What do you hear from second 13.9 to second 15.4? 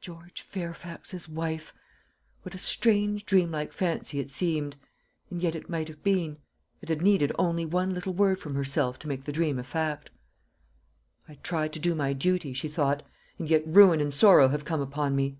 and sorrow have come upon me."